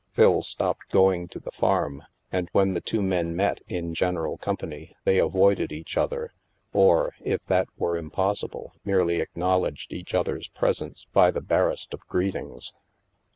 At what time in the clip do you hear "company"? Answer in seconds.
4.35-4.95